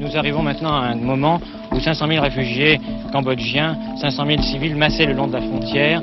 [0.00, 1.38] Nous arrivons maintenant à un moment
[1.72, 2.80] où 500 000 réfugiés
[3.12, 6.02] cambodgiens, 500 000 civils massés le long de la frontière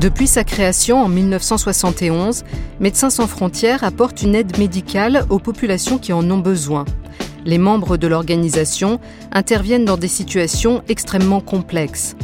[0.00, 2.44] Depuis sa création en 1971,
[2.78, 6.84] Médecins sans frontières apporte une aide médicale aux populations qui en ont besoin.
[7.44, 9.00] Les membres de l'organisation
[9.32, 12.14] interviennent dans des situations extrêmement complexes.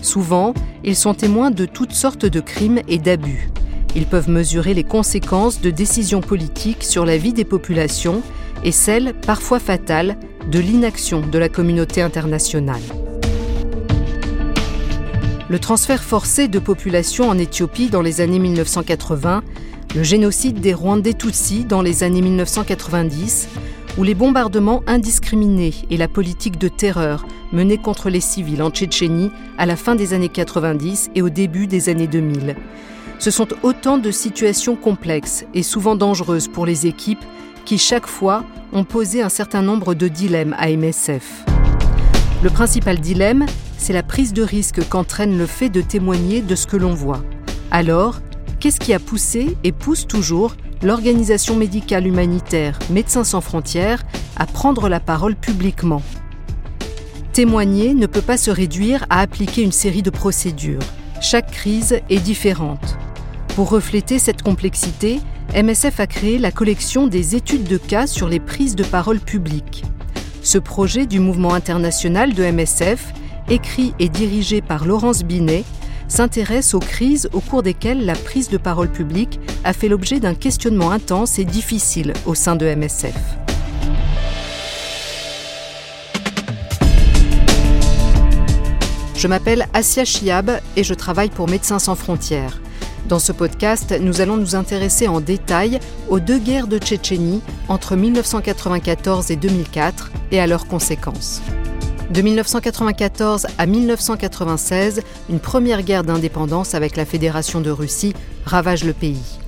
[0.00, 3.50] Souvent, ils sont témoins de toutes sortes de crimes et d'abus.
[3.96, 8.22] Ils peuvent mesurer les conséquences de décisions politiques sur la vie des populations
[8.62, 10.16] et celles, parfois fatales,
[10.52, 12.82] de l'inaction de la communauté internationale.
[15.50, 19.42] Le transfert forcé de population en Éthiopie dans les années 1980,
[19.94, 23.48] le génocide des Rwandais Tutsis dans les années 1990,
[23.98, 29.30] ou les bombardements indiscriminés et la politique de terreur menée contre les civils en Tchétchénie
[29.58, 32.56] à la fin des années 90 et au début des années 2000.
[33.18, 37.24] Ce sont autant de situations complexes et souvent dangereuses pour les équipes
[37.66, 41.44] qui, chaque fois, ont posé un certain nombre de dilemmes à MSF.
[42.42, 43.46] Le principal dilemme,
[43.84, 47.22] c'est la prise de risque qu'entraîne le fait de témoigner de ce que l'on voit.
[47.70, 48.22] Alors,
[48.58, 54.02] qu'est-ce qui a poussé et pousse toujours l'organisation médicale humanitaire Médecins sans frontières
[54.38, 56.00] à prendre la parole publiquement?
[57.34, 60.80] Témoigner ne peut pas se réduire à appliquer une série de procédures.
[61.20, 62.96] Chaque crise est différente.
[63.54, 65.20] Pour refléter cette complexité,
[65.54, 69.84] MSF a créé la collection des études de cas sur les prises de parole publiques.
[70.40, 73.12] Ce projet du mouvement international de MSF
[73.48, 75.64] écrit et dirigé par Laurence Binet,
[76.08, 80.34] s'intéresse aux crises au cours desquelles la prise de parole publique a fait l'objet d'un
[80.34, 83.14] questionnement intense et difficile au sein de MSF.
[89.16, 92.60] Je m'appelle Asia Chiab et je travaille pour Médecins sans frontières.
[93.08, 95.78] Dans ce podcast, nous allons nous intéresser en détail
[96.08, 101.40] aux deux guerres de Tchétchénie entre 1994 et 2004 et à leurs conséquences.
[102.14, 108.14] De 1994 à 1996, une première guerre d'indépendance avec la Fédération de Russie
[108.44, 109.40] ravage le pays.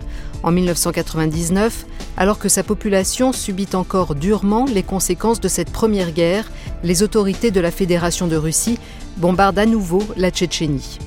[0.43, 6.51] En 1999, alors que sa population subit encore durement les conséquences de cette première guerre,
[6.83, 8.81] les autorités de la Fédération de Russie
[9.19, 10.99] bombardent à nouveau la Tchétchénie.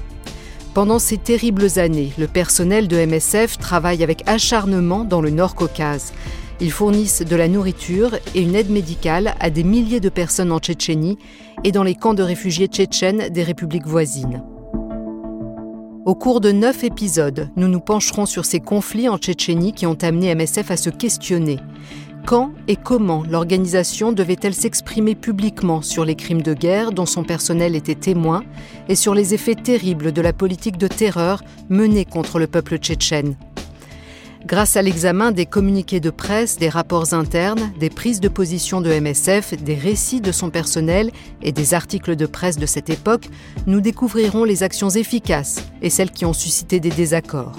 [0.73, 6.13] Pendant ces terribles années, le personnel de MSF travaille avec acharnement dans le Nord Caucase.
[6.61, 10.59] Ils fournissent de la nourriture et une aide médicale à des milliers de personnes en
[10.59, 11.17] Tchétchénie
[11.63, 14.43] et dans les camps de réfugiés tchétchènes des républiques voisines.
[16.05, 19.97] Au cours de neuf épisodes, nous nous pencherons sur ces conflits en Tchétchénie qui ont
[20.01, 21.59] amené MSF à se questionner.
[22.25, 27.75] Quand et comment l'organisation devait-elle s'exprimer publiquement sur les crimes de guerre dont son personnel
[27.75, 28.43] était témoin
[28.87, 33.35] et sur les effets terribles de la politique de terreur menée contre le peuple tchétchène?
[34.45, 38.89] Grâce à l'examen des communiqués de presse, des rapports internes, des prises de position de
[38.89, 41.11] MSF, des récits de son personnel
[41.41, 43.27] et des articles de presse de cette époque,
[43.67, 47.57] nous découvrirons les actions efficaces et celles qui ont suscité des désaccords.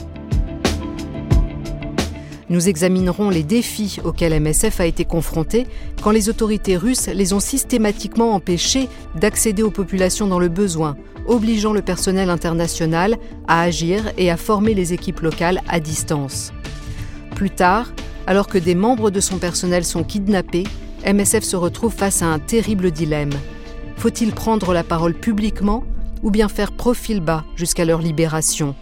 [2.48, 5.66] Nous examinerons les défis auxquels MSF a été confronté
[6.02, 10.96] quand les autorités russes les ont systématiquement empêchés d'accéder aux populations dans le besoin,
[11.26, 16.52] obligeant le personnel international à agir et à former les équipes locales à distance.
[17.40, 17.90] Plus tard,
[18.26, 20.64] alors que des membres de son personnel sont kidnappés,
[21.06, 23.32] MSF se retrouve face à un terrible dilemme.
[23.96, 25.82] Faut-il prendre la parole publiquement
[26.22, 28.74] ou bien faire profil bas jusqu'à leur libération?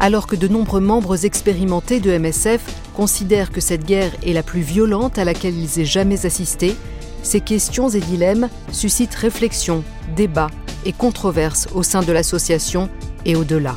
[0.00, 2.62] Alors que de nombreux membres expérimentés de MSF
[2.96, 6.74] considèrent que cette guerre est la plus violente à laquelle ils aient jamais assisté,
[7.22, 9.84] ces questions et dilemmes suscitent réflexion,
[10.16, 10.50] débat
[10.84, 12.88] et controverses au sein de l'association
[13.24, 13.76] et au-delà.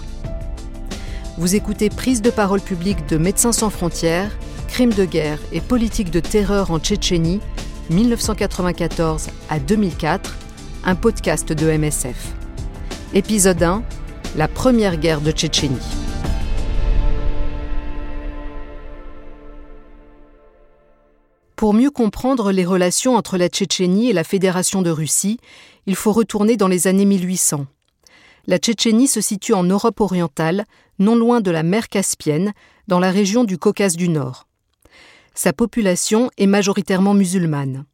[1.35, 4.29] Vous écoutez Prise de parole publique de Médecins sans frontières,
[4.67, 7.39] crimes de guerre et politique de terreur en Tchétchénie,
[7.89, 10.37] 1994 à 2004,
[10.85, 12.33] un podcast de MSF.
[13.15, 13.81] Épisode 1
[14.35, 15.79] La première guerre de Tchétchénie.
[21.55, 25.39] Pour mieux comprendre les relations entre la Tchétchénie et la Fédération de Russie,
[25.87, 27.65] il faut retourner dans les années 1800
[28.47, 30.65] la Tchétchénie se situe en Europe orientale,
[30.99, 32.53] non loin de la mer Caspienne,
[32.87, 34.47] dans la région du Caucase du Nord.
[35.33, 37.85] Sa population est majoritairement musulmane.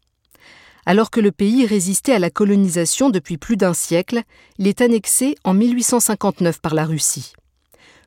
[0.85, 4.23] Alors que le pays résistait à la colonisation depuis plus d'un siècle,
[4.57, 7.33] il est annexé en 1859 par la Russie.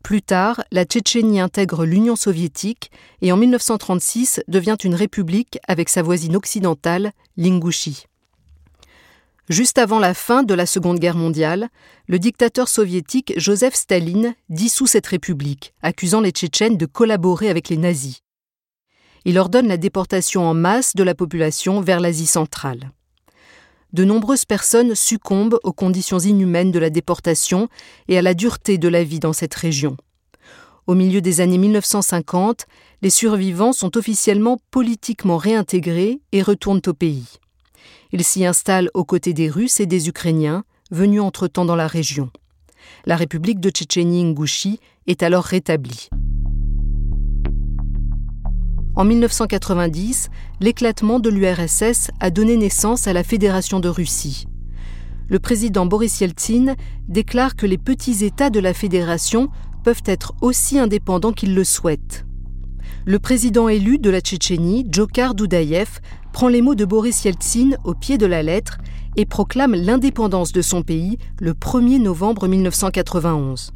[0.02, 2.90] Plus tard, la Tchétchénie intègre l'Union soviétique
[3.20, 8.06] et en 1936 devient une république avec sa voisine occidentale, l'Ingouchie.
[9.48, 11.68] Juste avant la fin de la Seconde Guerre mondiale,
[12.06, 17.76] le dictateur soviétique Joseph Staline dissout cette république, accusant les Tchétchènes de collaborer avec les
[17.76, 18.20] nazis.
[19.24, 22.92] Il ordonne la déportation en masse de la population vers l'Asie centrale.
[23.92, 27.68] De nombreuses personnes succombent aux conditions inhumaines de la déportation
[28.08, 29.96] et à la dureté de la vie dans cette région.
[30.86, 32.66] Au milieu des années 1950,
[33.02, 37.26] les survivants sont officiellement politiquement réintégrés et retournent au pays.
[38.12, 42.31] Ils s'y installent aux côtés des Russes et des Ukrainiens, venus entre-temps dans la région.
[43.06, 46.08] La République de Tchétchénie-Ingouchie est alors rétablie.
[48.94, 50.29] En 1990,
[50.61, 54.46] l'éclatement de l'URSS a donné naissance à la Fédération de Russie.
[55.29, 56.75] Le président Boris Yeltsin
[57.08, 59.49] déclare que les petits États de la Fédération
[59.82, 62.26] peuvent être aussi indépendants qu'ils le souhaitent.
[63.04, 65.99] Le président élu de la Tchétchénie, Djokhar Doudaïev,
[66.32, 68.78] prend les mots de Boris Yeltsin au pied de la lettre
[69.16, 73.72] et proclame l'indépendance de son pays le 1er novembre 1991.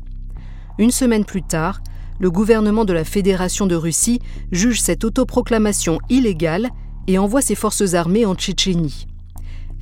[0.79, 1.81] Une semaine plus tard,
[2.21, 4.21] le gouvernement de la Fédération de Russie
[4.53, 6.71] juge cette autoproclamation illégale
[7.09, 9.09] et envoie ses forces armées en Tchétchénie.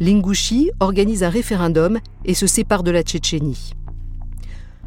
[0.00, 3.74] L'Ingouchie organise un référendum et se sépare de la Tchétchénie.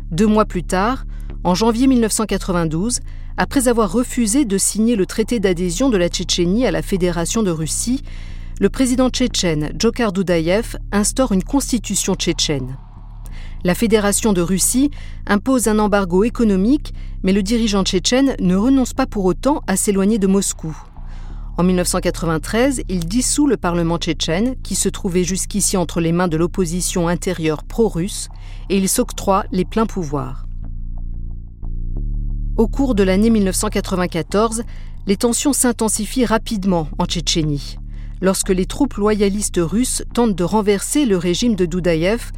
[0.10, 1.06] Deux mois plus tard,
[1.44, 3.02] en janvier 1992,
[3.38, 7.52] après avoir refusé de signer le traité d'adhésion de la Tchétchénie à la Fédération de
[7.52, 8.02] Russie,
[8.60, 12.78] le président tchétchène Djokhar Doudaïev instaure une constitution tchétchène.
[13.64, 14.90] La Fédération de Russie
[15.28, 20.18] impose un embargo économique, mais le dirigeant tchétchène ne renonce pas pour autant à s'éloigner
[20.18, 20.76] de Moscou.
[21.58, 26.38] En 1993, il dissout le Parlement tchétchène, qui se trouvait jusqu'ici entre les mains de
[26.38, 28.30] l'opposition intérieure pro-russe,
[28.70, 30.47] et il s'octroie les pleins pouvoirs.
[32.58, 34.64] Au cours de l'année 1994,
[35.06, 37.78] les tensions s'intensifient rapidement en Tchétchénie.
[38.20, 42.32] Lorsque les troupes loyalistes russes tentent de renverser le régime de Doudaïev,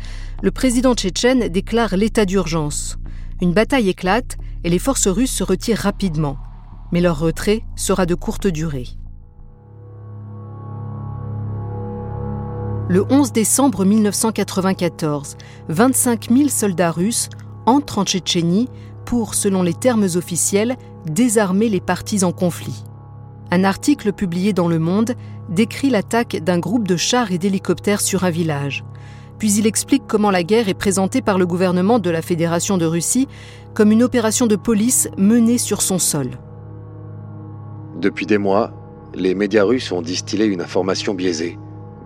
[0.44, 2.98] le président tchétchène déclare l'état d'urgence.
[3.42, 4.36] Une bataille éclate
[4.66, 6.36] et les forces russes se retirent rapidement.
[6.92, 8.88] Mais leur retrait sera de courte durée.
[12.90, 15.38] Le 11 décembre 1994,
[15.70, 17.30] 25 000 soldats russes
[17.66, 18.68] entrent en Tchétchénie
[19.10, 20.78] pour, selon les termes officiels,
[21.08, 22.84] désarmer les partis en conflit.
[23.50, 25.16] Un article publié dans Le Monde
[25.50, 28.84] décrit l'attaque d'un groupe de chars et d'hélicoptères sur un village.
[29.40, 32.86] Puis il explique comment la guerre est présentée par le gouvernement de la Fédération de
[32.86, 33.28] Russie
[33.74, 36.30] comme une opération de police menée sur son sol.
[38.00, 38.72] Depuis des mois,
[39.16, 41.58] les médias russes ont distillé une information biaisée,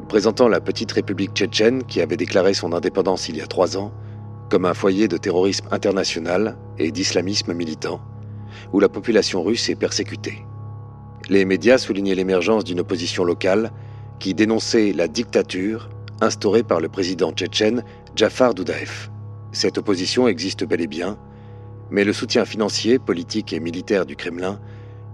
[0.07, 3.91] présentant la petite république tchétchène qui avait déclaré son indépendance il y a trois ans
[4.53, 7.99] comme un foyer de terrorisme international et d'islamisme militant,
[8.71, 10.45] où la population russe est persécutée.
[11.27, 13.71] Les médias soulignaient l'émergence d'une opposition locale
[14.19, 15.89] qui dénonçait la dictature
[16.21, 17.83] instaurée par le président tchétchène
[18.15, 19.09] Jafar Doudaev.
[19.53, 21.17] Cette opposition existe bel et bien,
[21.89, 24.59] mais le soutien financier, politique et militaire du Kremlin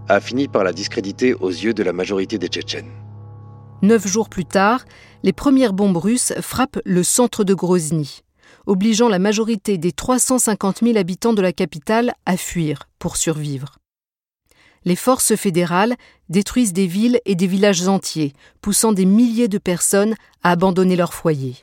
[0.06, 2.92] a fini par la discréditer aux yeux de la majorité des Tchétchènes.
[3.80, 4.84] Neuf jours plus tard,
[5.22, 8.22] les premières bombes russes frappent le centre de Grozny
[8.70, 13.78] obligeant la majorité des 350 000 habitants de la capitale à fuir pour survivre.
[14.84, 15.96] Les forces fédérales
[16.28, 21.14] détruisent des villes et des villages entiers, poussant des milliers de personnes à abandonner leur
[21.14, 21.56] foyer.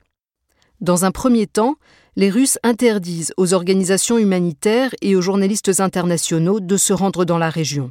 [0.81, 1.75] Dans un premier temps,
[2.17, 7.49] les Russes interdisent aux organisations humanitaires et aux journalistes internationaux de se rendre dans la
[7.49, 7.89] région.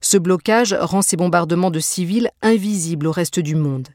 [0.00, 3.88] Ce blocage rend ces bombardements de civils invisibles au reste du monde.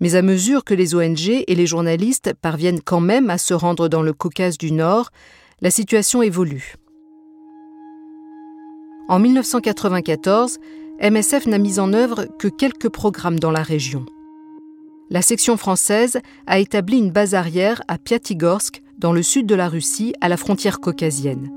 [0.00, 3.88] Mais à mesure que les ONG et les journalistes parviennent quand même à se rendre
[3.88, 5.10] dans le Caucase du Nord,
[5.60, 6.74] la situation évolue.
[9.08, 10.58] En 1994,
[11.02, 14.06] MSF n'a mis en œuvre que quelques programmes dans la région.
[15.10, 19.68] La section française a établi une base arrière à Piatigorsk, dans le sud de la
[19.68, 21.50] Russie, à la frontière caucasienne.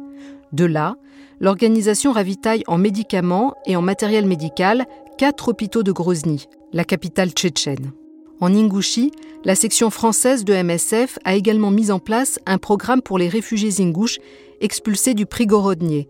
[0.53, 0.95] De là,
[1.39, 4.85] l'organisation ravitaille en médicaments et en matériel médical
[5.17, 7.91] quatre hôpitaux de Grozny, la capitale tchétchène.
[8.39, 9.11] En Ingouchie,
[9.45, 13.81] la section française de MSF a également mis en place un programme pour les réfugiés
[13.81, 14.19] ingouches
[14.61, 16.07] expulsés du Prigorodnier,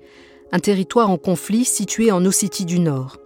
[0.51, 3.17] un territoire en conflit situé en Ossétie du Nord.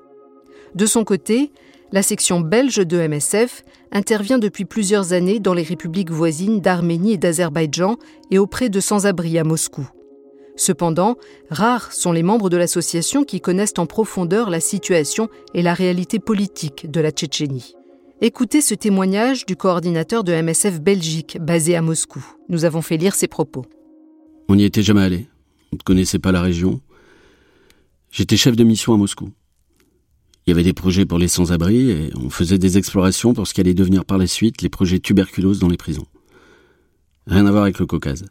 [0.75, 1.51] De son côté,
[1.91, 7.17] la section belge de MSF intervient depuis plusieurs années dans les républiques voisines d'Arménie et
[7.17, 7.97] d'Azerbaïdjan
[8.31, 9.87] et auprès de sans-abri à Moscou.
[10.57, 11.15] Cependant,
[11.49, 16.19] rares sont les membres de l'association qui connaissent en profondeur la situation et la réalité
[16.19, 17.76] politique de la Tchétchénie.
[18.19, 22.25] Écoutez ce témoignage du coordinateur de MSF Belgique, basé à Moscou.
[22.49, 23.63] Nous avons fait lire ses propos.
[24.49, 25.27] On n'y était jamais allé.
[25.71, 26.81] On ne connaissait pas la région.
[28.09, 29.29] J'étais chef de mission à Moscou.
[30.45, 33.53] Il y avait des projets pour les sans-abri et on faisait des explorations pour ce
[33.53, 36.07] qui allait devenir par la suite les projets tuberculose dans les prisons.
[37.27, 38.25] Rien à voir avec le Caucase.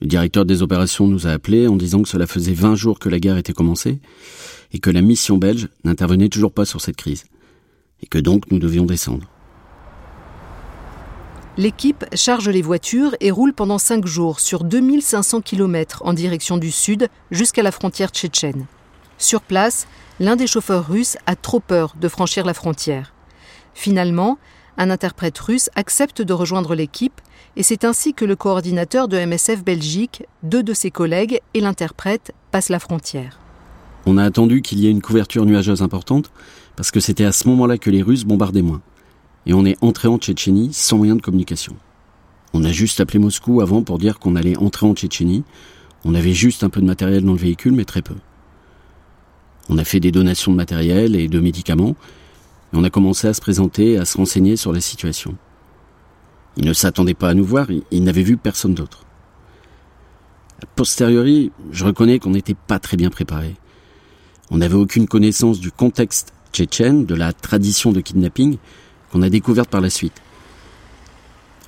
[0.00, 3.10] Le directeur des opérations nous a appelés en disant que cela faisait 20 jours que
[3.10, 4.00] la guerre était commencée
[4.72, 7.24] et que la mission belge n'intervenait toujours pas sur cette crise.
[8.02, 9.28] Et que donc nous devions descendre.
[11.56, 16.72] L'équipe charge les voitures et roule pendant 5 jours sur 2500 km en direction du
[16.72, 18.66] sud jusqu'à la frontière tchétchène.
[19.18, 19.86] Sur place,
[20.18, 23.14] l'un des chauffeurs russes a trop peur de franchir la frontière.
[23.72, 24.38] Finalement,
[24.76, 27.20] un interprète russe accepte de rejoindre l'équipe
[27.56, 32.34] et c'est ainsi que le coordinateur de MSF Belgique, deux de ses collègues et l'interprète
[32.50, 33.38] passent la frontière.
[34.06, 36.30] On a attendu qu'il y ait une couverture nuageuse importante
[36.76, 38.82] parce que c'était à ce moment-là que les Russes bombardaient moins.
[39.46, 41.76] Et on est entré en Tchétchénie sans moyen de communication.
[42.52, 45.44] On a juste appelé Moscou avant pour dire qu'on allait entrer en Tchétchénie.
[46.04, 48.14] On avait juste un peu de matériel dans le véhicule, mais très peu.
[49.68, 51.96] On a fait des donations de matériel et de médicaments,
[52.72, 55.36] et on a commencé à se présenter, à se renseigner sur la situation.
[56.56, 59.04] Ils ne s'attendaient pas à nous voir, ils n'avaient vu personne d'autre.
[60.62, 63.56] A posteriori, je reconnais qu'on n'était pas très bien préparé.
[64.50, 68.58] On n'avait aucune connaissance du contexte tchétchène, de la tradition de kidnapping
[69.10, 70.22] qu'on a découverte par la suite.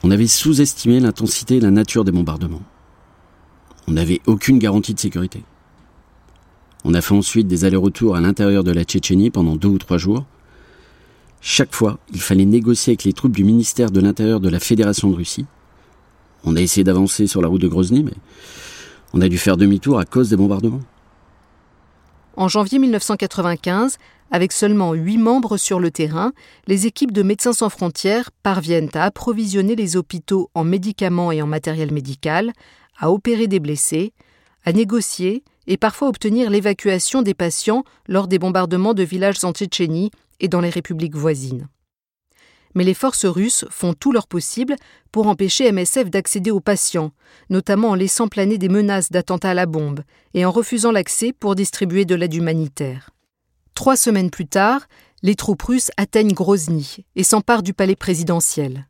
[0.02, 2.62] On avait sous-estimé l'intensité et la nature des bombardements.
[3.88, 5.42] On n'avait aucune garantie de sécurité.
[6.84, 9.98] On a fait ensuite des allers-retours à l'intérieur de la Tchétchénie pendant deux ou trois
[9.98, 10.24] jours.
[11.40, 15.10] Chaque fois, il fallait négocier avec les troupes du ministère de l'Intérieur de la Fédération
[15.10, 15.46] de Russie.
[16.44, 18.14] On a essayé d'avancer sur la route de Grozny, mais
[19.12, 20.82] on a dû faire demi-tour à cause des bombardements.
[22.36, 23.96] En janvier 1995,
[24.30, 26.32] avec seulement huit membres sur le terrain,
[26.66, 31.46] les équipes de Médecins sans frontières parviennent à approvisionner les hôpitaux en médicaments et en
[31.46, 32.52] matériel médical,
[32.98, 34.12] à opérer des blessés,
[34.64, 40.10] à négocier et parfois obtenir l'évacuation des patients lors des bombardements de villages en Tchétchénie
[40.40, 41.68] et dans les républiques voisines.
[42.76, 44.76] Mais les forces russes font tout leur possible
[45.10, 47.10] pour empêcher MSF d'accéder aux patients,
[47.48, 50.02] notamment en laissant planer des menaces d'attentats à la bombe
[50.34, 53.08] et en refusant l'accès pour distribuer de l'aide humanitaire.
[53.72, 54.88] Trois semaines plus tard,
[55.22, 58.86] les troupes russes atteignent Grozny et s'emparent du palais présidentiel.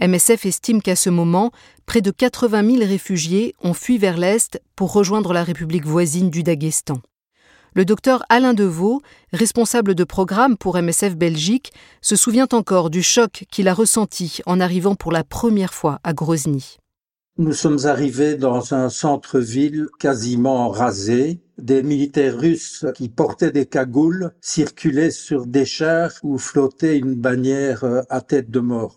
[0.00, 1.50] MSF estime qu'à ce moment,
[1.86, 6.44] près de 80 000 réfugiés ont fui vers l'Est pour rejoindre la République voisine du
[6.44, 7.00] Daghestan.
[7.76, 9.02] Le docteur Alain Deveau,
[9.32, 14.60] responsable de programme pour MSF Belgique, se souvient encore du choc qu'il a ressenti en
[14.60, 16.76] arrivant pour la première fois à Grozny.
[17.36, 21.40] Nous sommes arrivés dans un centre-ville quasiment rasé.
[21.58, 27.84] Des militaires russes qui portaient des cagoules circulaient sur des chars où flottait une bannière
[28.08, 28.96] à tête de mort.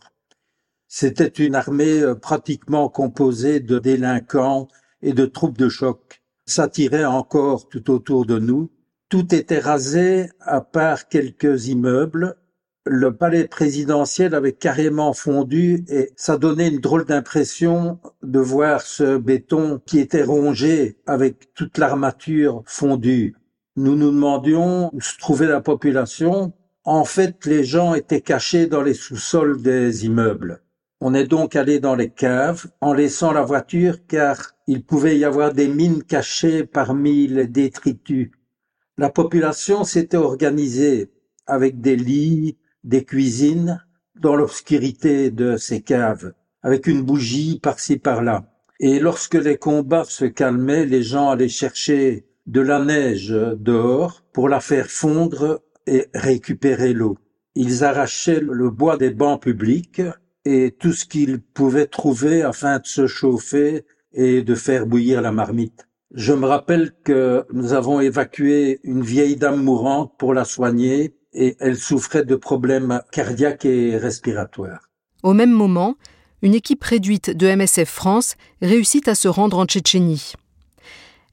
[0.88, 4.68] C'était une armée euh, pratiquement composée de délinquants
[5.02, 6.22] et de troupes de choc.
[6.50, 8.72] Ça tirait encore tout autour de nous.
[9.10, 12.38] Tout était rasé à part quelques immeubles.
[12.86, 19.18] Le palais présidentiel avait carrément fondu et ça donnait une drôle d'impression de voir ce
[19.18, 23.36] béton qui était rongé avec toute l'armature fondue.
[23.76, 26.54] Nous nous demandions où se trouvait la population.
[26.86, 30.62] En fait, les gens étaient cachés dans les sous-sols des immeubles.
[31.02, 35.26] On est donc allé dans les caves en laissant la voiture car il pouvait y
[35.26, 38.32] avoir des mines cachées parmi les détritus.
[38.98, 41.12] La population s'était organisée
[41.46, 43.82] avec des lits, des cuisines
[44.20, 46.34] dans l'obscurité de ces caves,
[46.64, 48.52] avec une bougie par-ci par-là.
[48.80, 54.50] Et lorsque les combats se calmaient, les gens allaient chercher de la neige dehors pour
[54.50, 57.18] la faire fondre et récupérer l'eau.
[57.56, 60.02] Ils arrachaient le bois des bancs publics
[60.46, 63.86] et tout ce qu'ils pouvaient trouver afin de se chauffer
[64.18, 65.88] et de faire bouillir la marmite.
[66.14, 71.56] Je me rappelle que nous avons évacué une vieille dame mourante pour la soigner et
[71.60, 74.90] elle souffrait de problèmes cardiaques et respiratoires.
[75.24, 75.96] Au même moment,
[76.42, 80.34] une équipe réduite de MSF France réussit à se rendre en Tchétchénie.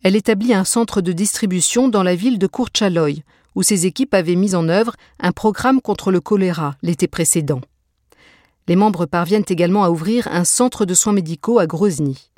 [0.02, 3.22] Elle établit un centre de distribution dans la ville de Kourtchaloï,
[3.54, 7.62] où ses équipes avaient mis en œuvre un programme contre le choléra l'été précédent.
[8.68, 12.30] Les membres parviennent également à ouvrir un centre de soins médicaux à Grozny.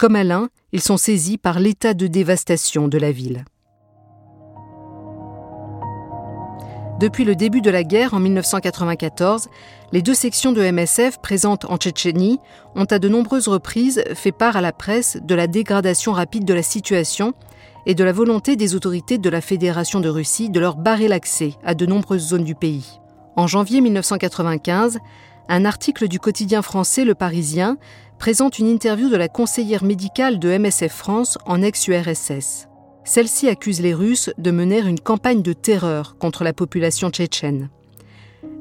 [0.00, 3.44] Comme Alain, ils sont saisis par l'état de dévastation de la ville.
[6.98, 9.48] Depuis le début de la guerre en 1994,
[9.92, 12.38] les deux sections de MSF présentes en Tchétchénie
[12.76, 16.54] ont à de nombreuses reprises fait part à la presse de la dégradation rapide de
[16.54, 17.34] la situation
[17.84, 21.56] et de la volonté des autorités de la Fédération de Russie de leur barrer l'accès
[21.62, 23.00] à de nombreuses zones du pays.
[23.36, 24.98] En janvier 1995,
[25.50, 27.76] un article du quotidien français Le Parisien
[28.20, 32.68] présente une interview de la conseillère médicale de MSF France en ex-URSS.
[33.04, 37.68] Celle-ci accuse les Russes de mener une campagne de terreur contre la population tchétchène.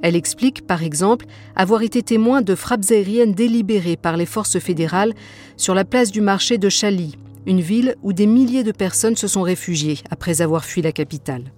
[0.02, 5.14] Elle explique, par exemple, avoir été témoin de frappes aériennes délibérées par les forces fédérales
[5.58, 9.28] sur la place du marché de Chali, une ville où des milliers de personnes se
[9.28, 11.52] sont réfugiées après avoir fui la capitale.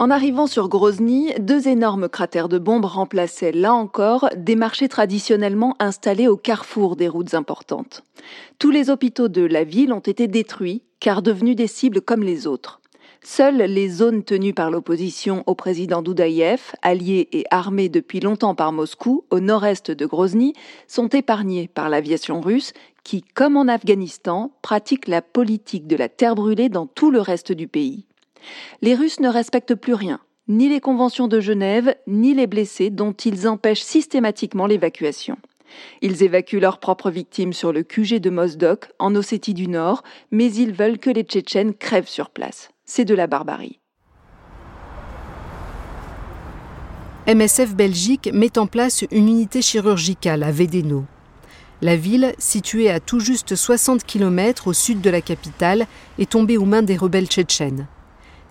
[0.00, 5.76] En arrivant sur Grozny, deux énormes cratères de bombes remplaçaient, là encore, des marchés traditionnellement
[5.78, 8.02] installés au carrefour des routes importantes.
[8.58, 12.46] Tous les hôpitaux de la ville ont été détruits, car devenus des cibles comme les
[12.46, 12.80] autres.
[13.22, 18.72] Seules les zones tenues par l'opposition au président Doudaïev, alliées et armées depuis longtemps par
[18.72, 20.54] Moscou, au nord-est de Grozny,
[20.88, 22.72] sont épargnées par l'aviation russe,
[23.04, 27.52] qui, comme en Afghanistan, pratique la politique de la terre brûlée dans tout le reste
[27.52, 28.06] du pays.
[28.82, 33.12] Les Russes ne respectent plus rien, ni les conventions de Genève, ni les blessés dont
[33.12, 35.36] ils empêchent systématiquement l'évacuation.
[36.02, 40.52] Ils évacuent leurs propres victimes sur le QG de Mozdok, en Ossétie du Nord, mais
[40.52, 42.70] ils veulent que les Tchétchènes crèvent sur place.
[42.84, 43.78] C'est de la barbarie.
[47.28, 51.04] MSF Belgique met en place une unité chirurgicale à Vedeno.
[51.82, 55.86] La ville, située à tout juste 60 km au sud de la capitale,
[56.18, 57.86] est tombée aux mains des rebelles tchétchènes.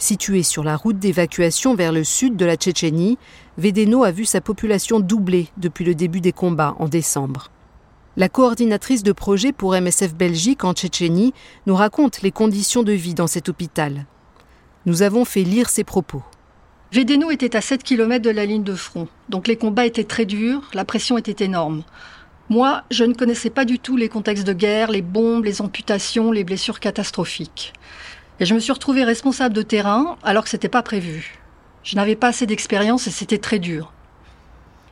[0.01, 3.17] Situé sur la route d'évacuation vers le sud de la Tchétchénie,
[3.57, 7.51] Vedeno a vu sa population doubler depuis le début des combats en décembre.
[8.15, 11.33] La coordinatrice de projet pour MSF Belgique en Tchétchénie
[11.65, 14.05] nous raconte les conditions de vie dans cet hôpital.
[14.85, 16.23] Nous avons fait lire ses propos.
[16.93, 20.25] Vedeno était à 7 km de la ligne de front, donc les combats étaient très
[20.25, 21.83] durs, la pression était énorme.
[22.47, 26.31] Moi, je ne connaissais pas du tout les contextes de guerre, les bombes, les amputations,
[26.31, 27.73] les blessures catastrophiques.
[28.39, 31.39] Et je me suis retrouvée responsable de terrain alors que c'était pas prévu.
[31.83, 33.91] Je n'avais pas assez d'expérience et c'était très dur.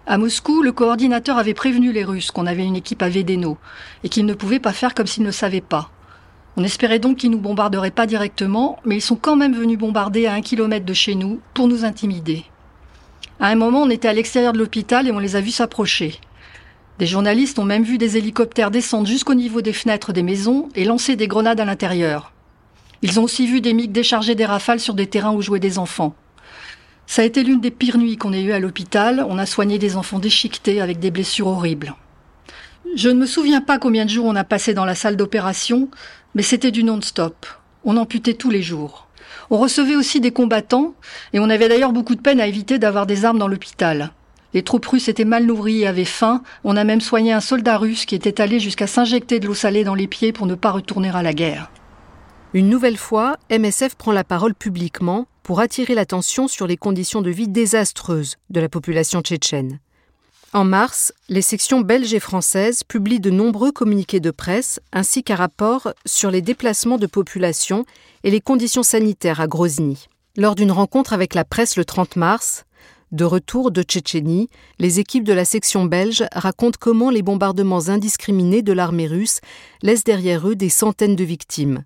[0.06, 3.58] À Moscou, le coordinateur avait prévenu les Russes qu'on avait une équipe à Vedeno
[4.04, 5.90] et qu'ils ne pouvaient pas faire comme s'ils ne savaient pas.
[6.56, 10.26] On espérait donc qu'ils nous bombarderaient pas directement, mais ils sont quand même venus bombarder
[10.26, 12.46] à un kilomètre de chez nous pour nous intimider.
[13.40, 16.20] À un moment, on était à l'extérieur de l'hôpital et on les a vus s'approcher.
[17.00, 20.84] Des journalistes ont même vu des hélicoptères descendre jusqu'au niveau des fenêtres des maisons et
[20.84, 22.34] lancer des grenades à l'intérieur.
[23.02, 25.78] Ils ont aussi vu des MiG décharger des rafales sur des terrains où jouaient des
[25.78, 26.16] enfants.
[27.06, 29.26] Ça a été l'une des pires nuits qu'on ait eues à l'hôpital.
[29.30, 31.96] On a soigné des enfants déchiquetés avec des blessures horribles.
[32.96, 35.90] Je ne me souviens pas combien de jours on a passé dans la salle d'opération,
[36.36, 37.46] mais c'était du non-stop.
[37.86, 39.08] On amputait tous les jours.
[39.50, 40.94] On recevait aussi des combattants,
[41.34, 44.12] et on avait d'ailleurs beaucoup de peine à éviter d'avoir des armes dans l'hôpital.
[44.54, 46.42] Les troupes russes étaient mal nourries et avaient faim.
[46.64, 49.84] On a même soigné un soldat russe qui était allé jusqu'à s'injecter de l'eau salée
[49.84, 51.70] dans les pieds pour ne pas retourner à la guerre.
[52.54, 57.30] Une nouvelle fois, MSF prend la parole publiquement pour attirer l'attention sur les conditions de
[57.30, 59.80] vie désastreuses de la population tchétchène.
[60.54, 65.36] En mars, les sections belges et françaises publient de nombreux communiqués de presse ainsi qu'un
[65.36, 67.86] rapport sur les déplacements de population
[68.24, 70.08] et les conditions sanitaires à Grozny.
[70.38, 72.64] Lors d'une rencontre avec la presse le 30 mars,
[73.12, 78.62] de retour de Tchétchénie, les équipes de la section belge racontent comment les bombardements indiscriminés
[78.62, 79.42] de l'armée russe
[79.82, 81.84] laissent derrière eux des centaines de victimes,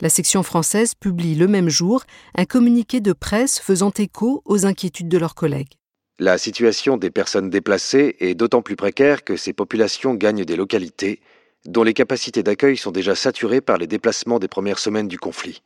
[0.00, 5.08] la section française publie le même jour un communiqué de presse faisant écho aux inquiétudes
[5.08, 5.74] de leurs collègues.
[6.18, 11.20] La situation des personnes déplacées est d'autant plus précaire que ces populations gagnent des localités
[11.66, 15.62] dont les capacités d'accueil sont déjà saturées par les déplacements des premières semaines du conflit,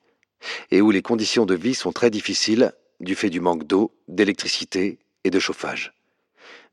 [0.70, 4.98] et où les conditions de vie sont très difficiles du fait du manque d'eau, d'électricité
[5.24, 5.92] et de chauffage.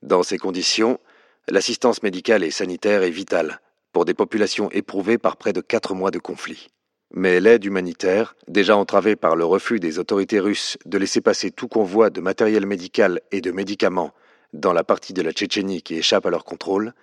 [0.02, 1.00] Dans ces conditions,
[1.47, 3.60] l'assistance médicale et sanitaire est vitale
[3.91, 6.69] pour des populations éprouvées par près de quatre mois de conflit.
[7.13, 11.67] Mais l'aide humanitaire, déjà entravée par le refus des autorités russes de laisser passer tout
[11.67, 14.13] convoi de matériel médical et de médicaments
[14.54, 16.93] dans la partie de la Tchétchénie qui échappe à leur contrôle,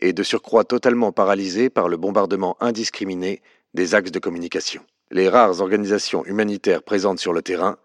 [0.00, 3.42] est de surcroît totalement paralysée par le bombardement indiscriminé
[3.74, 4.82] des axes de communication.
[5.10, 7.76] Les rares organisations humanitaires présentes sur le terrain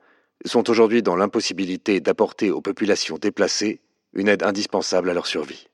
[0.45, 3.81] sont aujourd'hui dans l'impossibilité d'apporter aux populations déplacées
[4.13, 5.67] une aide indispensable à leur survie.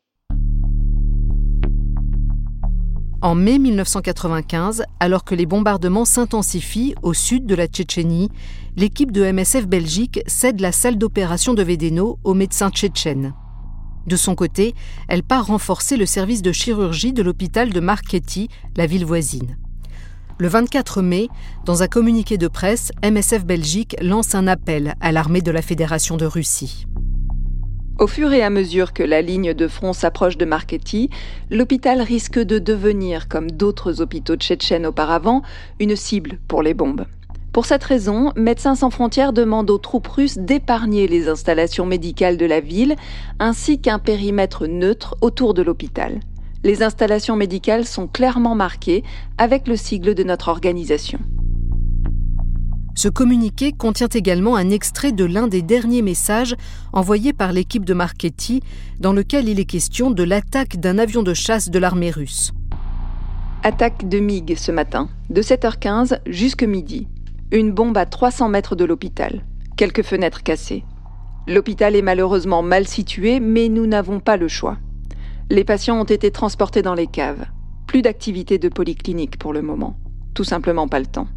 [3.23, 8.31] En mai 1995, alors que les bombardements s'intensifient au sud de la Tchétchénie,
[8.75, 13.36] l'équipe de MSF Belgique cède la salle d'opération de Vedeno aux médecins tchétchènes.
[14.07, 14.73] De son côté,
[15.07, 19.55] elle part renforcer le service de chirurgie de l'hôpital de Marketi, la ville voisine.
[20.39, 21.27] Le 24 mai,
[21.63, 26.17] dans un communiqué de presse, MSF Belgique lance un appel à l'armée de la Fédération
[26.17, 26.88] de Russie.
[28.01, 31.11] Au fur et à mesure que la ligne de front s'approche de Markety,
[31.51, 35.43] l'hôpital risque de devenir, comme d'autres hôpitaux tchétchènes auparavant,
[35.79, 37.05] une cible pour les bombes.
[37.53, 42.47] Pour cette raison, Médecins sans frontières demande aux troupes russes d'épargner les installations médicales de
[42.47, 42.95] la ville,
[43.37, 46.21] ainsi qu'un périmètre neutre autour de l'hôpital.
[46.63, 49.03] Les installations médicales sont clairement marquées
[49.37, 51.19] avec le sigle de notre organisation.
[53.01, 56.55] Ce communiqué contient également un extrait de l'un des derniers messages
[56.93, 58.61] envoyés par l'équipe de Marchetti,
[58.99, 62.51] dans lequel il est question de l'attaque d'un avion de chasse de l'armée russe.
[63.63, 67.07] Attaque de MiG ce matin, de 7h15 jusqu'à midi.
[67.51, 69.45] Une bombe à 300 mètres de l'hôpital.
[69.77, 70.83] Quelques fenêtres cassées.
[71.47, 74.77] L'hôpital est malheureusement mal situé, mais nous n'avons pas le choix.
[75.49, 77.47] Les patients ont été transportés dans les caves.
[77.87, 79.97] Plus d'activité de polyclinique pour le moment.
[80.35, 81.29] Tout simplement pas le temps.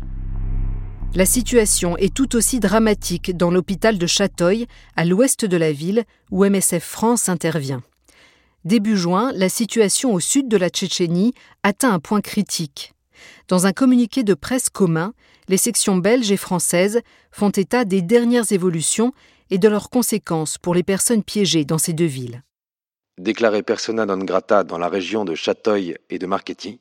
[1.15, 6.05] La situation est tout aussi dramatique dans l'hôpital de Châteuil, à l'ouest de la ville,
[6.31, 7.83] où MSF France intervient.
[8.65, 12.95] Début juin, la situation au sud de la Tchétchénie atteint un point critique.
[13.49, 15.15] Dans un communiqué de presse commun,
[15.49, 17.01] les sections belges et françaises
[17.31, 19.13] font état des dernières évolutions
[19.51, 22.43] et de leurs conséquences pour les personnes piégées dans ces deux villes
[23.19, 26.81] déclaré persona non grata dans la région de Chatoï et de Markety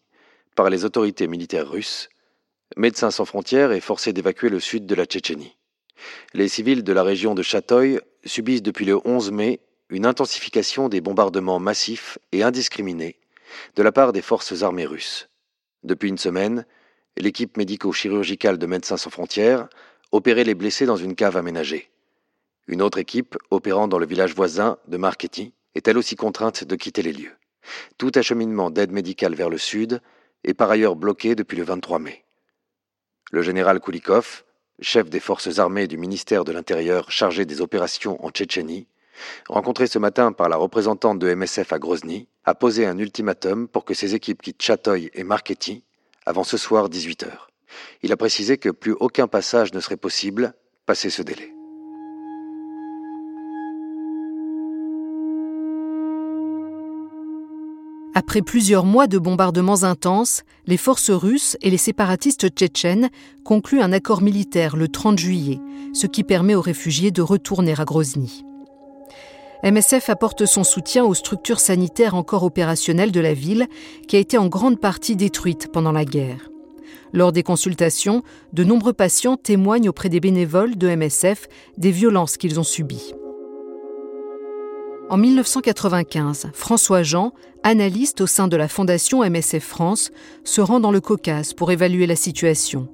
[0.56, 2.10] par les autorités militaires russes,
[2.76, 5.56] Médecins sans frontières est forcé d'évacuer le sud de la Tchétchénie.
[6.34, 9.60] Les civils de la région de Chatoï subissent depuis le 11 mai
[9.90, 13.20] une intensification des bombardements massifs et indiscriminés
[13.76, 15.30] de la part des forces armées russes.
[15.84, 16.66] Depuis une semaine,
[17.18, 19.68] l'équipe médico-chirurgicale de Médecins sans frontières
[20.12, 21.92] opérait les blessés dans une cave aménagée.
[22.68, 26.76] Une autre équipe, opérant dans le village voisin de Markety, est elle aussi contrainte de
[26.76, 27.36] quitter les lieux.
[28.00, 30.02] Tout acheminement d'aide médicale vers le sud
[30.44, 32.23] est par ailleurs bloqué depuis le 23 mai.
[33.32, 34.44] Le général Koulikov,
[34.80, 38.88] chef des forces armées du ministère de l'Intérieur chargé des opérations en Tchétchénie,
[39.48, 43.86] rencontré ce matin par la représentante de MSF à Grozny, a posé un ultimatum pour
[43.86, 45.84] que ses équipes quittent Chatoy et Markety
[46.26, 47.30] avant ce soir 18 h
[48.02, 50.54] Il a précisé que plus aucun passage ne serait possible
[50.86, 51.54] passé ce délai.
[58.16, 63.10] Après plusieurs mois de bombardements intenses, les forces russes et les séparatistes tchétchènes
[63.44, 65.60] concluent un accord militaire le 30 juillet,
[65.94, 68.46] ce qui permet aux réfugiés de retourner à Grozny.
[69.64, 73.68] MSF apporte son soutien aux structures sanitaires encore opérationnelles de la ville,
[74.08, 76.50] qui a été en grande partie détruite pendant la guerre.
[77.14, 78.22] Lors des consultations,
[78.52, 81.48] de nombreux patients témoignent auprès des bénévoles de MSF
[81.78, 83.14] des violences qu'ils ont subies.
[85.10, 90.12] En 1995, François Jean, analyste au sein de la fondation MSF France,
[90.44, 92.88] se rend dans le Caucase pour évaluer la situation.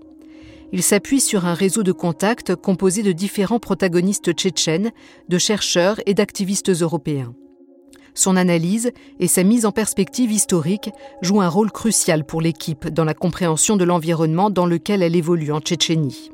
[0.72, 4.92] Il s'appuie sur un réseau de contacts composé de différents protagonistes tchétchènes,
[5.30, 7.34] de chercheurs et d'activistes européens.
[8.16, 10.90] Son analyse et sa mise en perspective historique
[11.22, 15.52] jouent un rôle crucial pour l'équipe dans la compréhension de l'environnement dans lequel elle évolue
[15.52, 16.32] en Tchétchénie.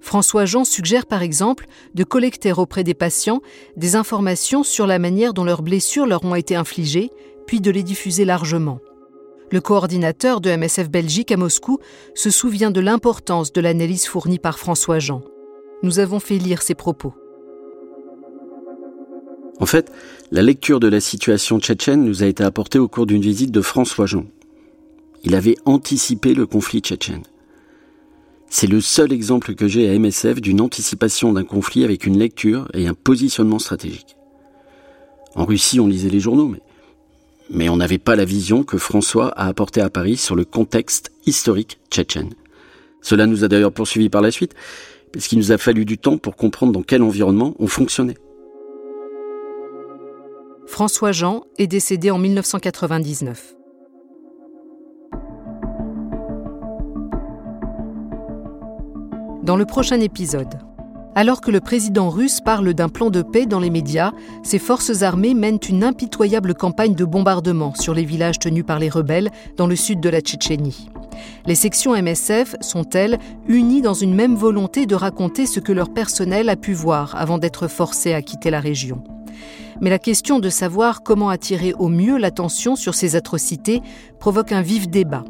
[0.00, 3.40] François Jean suggère par exemple de collecter auprès des patients
[3.76, 7.10] des informations sur la manière dont leurs blessures leur ont été infligées,
[7.46, 8.78] puis de les diffuser largement.
[9.50, 11.78] Le coordinateur de MSF Belgique à Moscou
[12.14, 15.22] se souvient de l'importance de l'analyse fournie par François Jean.
[15.82, 17.14] Nous avons fait lire ses propos.
[19.60, 19.90] En fait,
[20.30, 23.60] la lecture de la situation tchétchène nous a été apportée au cours d'une visite de
[23.60, 24.26] François Jean.
[25.24, 27.22] Il avait anticipé le conflit tchétchène.
[28.50, 32.66] C'est le seul exemple que j'ai à MSF d'une anticipation d'un conflit avec une lecture
[32.72, 34.16] et un positionnement stratégique.
[35.34, 36.54] En Russie, on lisait les journaux,
[37.50, 41.12] mais, on n'avait pas la vision que François a apportée à Paris sur le contexte
[41.26, 42.34] historique tchétchène.
[43.02, 44.54] Cela nous a d'ailleurs poursuivis par la suite,
[45.12, 48.16] puisqu'il nous a fallu du temps pour comprendre dans quel environnement on fonctionnait.
[50.66, 53.54] François Jean est décédé en 1999.
[59.48, 60.58] Dans le prochain épisode.
[61.14, 65.02] Alors que le président russe parle d'un plan de paix dans les médias, ses forces
[65.02, 69.66] armées mènent une impitoyable campagne de bombardement sur les villages tenus par les rebelles dans
[69.66, 70.90] le sud de la Tchétchénie.
[71.46, 76.50] Les sections MSF sont-elles unies dans une même volonté de raconter ce que leur personnel
[76.50, 79.02] a pu voir avant d'être forcé à quitter la région
[79.80, 83.80] mais la question de savoir comment attirer au mieux l'attention sur ces atrocités
[84.18, 85.22] provoque un vif débat.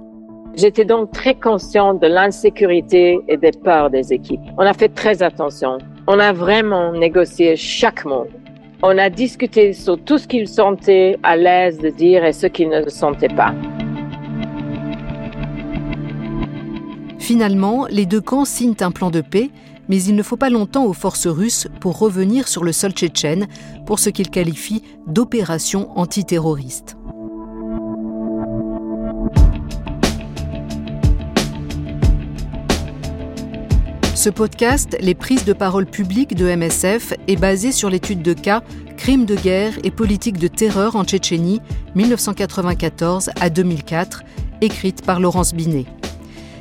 [0.55, 4.41] J'étais donc très consciente de l'insécurité et des peurs des équipes.
[4.57, 5.79] On a fait très attention.
[6.07, 8.27] On a vraiment négocié chaque mot.
[8.83, 12.69] On a discuté sur tout ce qu'ils sentaient à l'aise de dire et ce qu'ils
[12.69, 13.55] ne sentaient pas.
[17.19, 19.51] Finalement, les deux camps signent un plan de paix,
[19.89, 23.49] mais il ne faut pas longtemps aux forces russes pour revenir sur le sol tchétchène
[23.87, 26.98] pour ce qu'ils qualifient d'opération antiterroriste.
[34.19, 38.65] Ce podcast, Les prises de parole publiques de MSF, est basé sur l'étude de cas
[38.97, 41.61] Crimes de guerre et politique de terreur en Tchétchénie
[41.95, 44.25] 1994 à 2004,
[44.61, 45.85] écrite par Laurence Binet.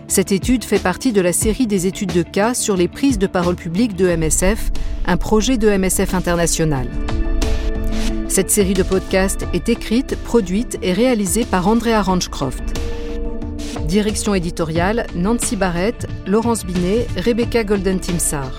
[0.07, 3.25] Cette étude fait partie de la série des études de cas sur les prises de
[3.25, 4.69] parole publiques de MSF,
[5.07, 6.87] un projet de MSF international.
[8.27, 12.77] Cette série de podcasts est écrite, produite et réalisée par Andrea Ranchcroft.
[13.87, 18.51] Direction éditoriale Nancy Barrett, Laurence Binet, Rebecca Golden-Timsar.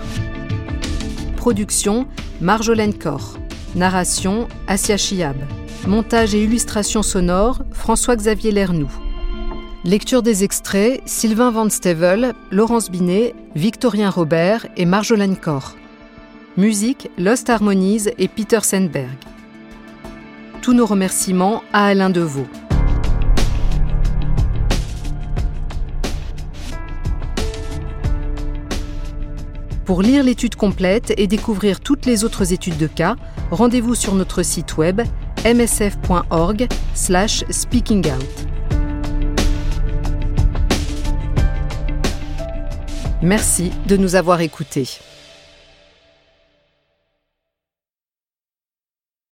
[1.37, 2.07] Production
[2.41, 3.37] Marjolaine Cor.
[3.75, 5.35] Narration Asia Chiab.
[5.85, 8.91] Montage et illustration sonore François-Xavier Lernoux.
[9.85, 15.75] Lecture des extraits Sylvain Van Stevel, Laurence Binet, Victorien Robert et Marjolaine Cor.
[16.57, 19.15] Musique Lost Harmonies et Peter Sandberg.
[20.63, 22.47] Tous nos remerciements à Alain Deveau.
[29.89, 33.15] Pour lire l'étude complète et découvrir toutes les autres études de cas,
[33.49, 35.01] rendez-vous sur notre site web
[35.43, 38.11] msf.org/speakingout.
[43.23, 44.99] Merci de nous avoir écoutés.